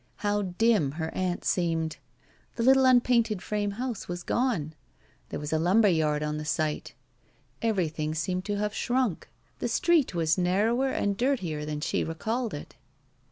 [0.25, 1.97] How dim her aunt seemed!
[2.55, 4.73] The little unpainted frame house was gone.
[5.29, 6.95] There was a lumber yard on the site.
[7.61, 9.29] Everything seemed to have shrunk.
[9.59, 12.73] The street was narrower and dirtier than she recalled it.